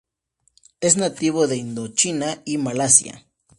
[0.79, 3.23] Es nativo de Indochina y Malasia.